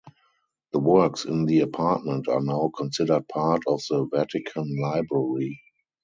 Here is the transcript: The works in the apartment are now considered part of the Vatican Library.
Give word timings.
The 0.71 0.79
works 0.79 1.25
in 1.25 1.45
the 1.45 1.59
apartment 1.59 2.27
are 2.27 2.41
now 2.41 2.71
considered 2.75 3.27
part 3.27 3.61
of 3.67 3.83
the 3.87 4.05
Vatican 4.11 4.75
Library. 4.81 5.61